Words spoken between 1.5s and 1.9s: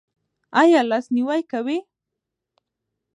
کوئ؟